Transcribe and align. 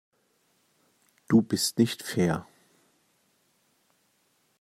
Du 1.27 1.43
bist 1.43 1.77
nicht 1.77 2.01
fair. 2.01 2.47